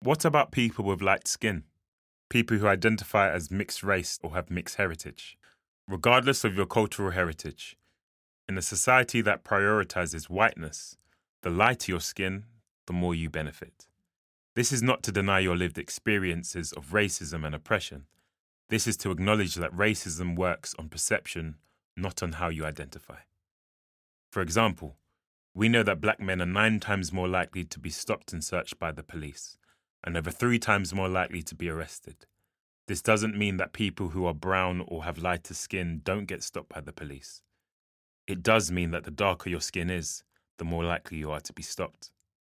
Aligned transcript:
What 0.00 0.24
about 0.24 0.52
people 0.52 0.84
with 0.84 1.02
light 1.02 1.26
skin? 1.26 1.64
People 2.28 2.58
who 2.58 2.68
identify 2.68 3.32
as 3.32 3.50
mixed 3.50 3.82
race 3.82 4.16
or 4.22 4.30
have 4.32 4.48
mixed 4.48 4.76
heritage? 4.76 5.36
Regardless 5.88 6.44
of 6.44 6.54
your 6.54 6.66
cultural 6.66 7.10
heritage, 7.10 7.76
in 8.48 8.56
a 8.56 8.62
society 8.62 9.20
that 9.22 9.42
prioritizes 9.42 10.30
whiteness, 10.30 10.96
the 11.42 11.50
lighter 11.50 11.90
your 11.90 12.00
skin, 12.00 12.44
the 12.86 12.92
more 12.92 13.12
you 13.12 13.28
benefit. 13.28 13.88
This 14.54 14.70
is 14.70 14.84
not 14.84 15.02
to 15.02 15.12
deny 15.12 15.40
your 15.40 15.56
lived 15.56 15.78
experiences 15.78 16.72
of 16.72 16.90
racism 16.90 17.44
and 17.44 17.54
oppression. 17.54 18.06
This 18.68 18.86
is 18.86 18.96
to 18.98 19.10
acknowledge 19.10 19.56
that 19.56 19.76
racism 19.76 20.36
works 20.36 20.76
on 20.78 20.88
perception, 20.88 21.56
not 21.96 22.22
on 22.22 22.32
how 22.32 22.50
you 22.50 22.64
identify. 22.64 23.18
For 24.30 24.42
example, 24.42 24.96
we 25.54 25.68
know 25.68 25.82
that 25.82 26.00
black 26.00 26.20
men 26.20 26.40
are 26.40 26.46
nine 26.46 26.78
times 26.78 27.12
more 27.12 27.26
likely 27.26 27.64
to 27.64 27.80
be 27.80 27.90
stopped 27.90 28.32
and 28.32 28.44
searched 28.44 28.78
by 28.78 28.92
the 28.92 29.02
police, 29.02 29.58
and 30.04 30.16
over 30.16 30.30
three 30.30 30.58
times 30.58 30.94
more 30.94 31.08
likely 31.08 31.42
to 31.42 31.54
be 31.54 31.68
arrested. 31.68 32.26
This 32.86 33.02
doesn't 33.02 33.36
mean 33.36 33.58
that 33.58 33.72
people 33.72 34.08
who 34.08 34.24
are 34.26 34.34
brown 34.34 34.82
or 34.86 35.04
have 35.04 35.18
lighter 35.18 35.54
skin 35.54 36.00
don't 36.04 36.24
get 36.24 36.42
stopped 36.42 36.70
by 36.70 36.80
the 36.80 36.92
police. 36.92 37.42
It 38.26 38.42
does 38.42 38.70
mean 38.70 38.90
that 38.92 39.04
the 39.04 39.10
darker 39.10 39.50
your 39.50 39.60
skin 39.60 39.90
is, 39.90 40.24
the 40.58 40.64
more 40.64 40.84
likely 40.84 41.18
you 41.18 41.30
are 41.30 41.40
to 41.40 41.52
be 41.52 41.62
stopped. 41.62 42.10